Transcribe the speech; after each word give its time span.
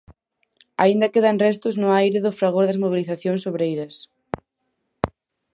Aínda 0.83 1.13
quedan 1.13 1.41
restos 1.45 1.75
no 1.81 1.89
aire 2.01 2.19
do 2.25 2.35
fragor 2.39 2.63
das 2.67 2.81
mobilizacións 2.83 3.41
obreiras. 3.49 3.95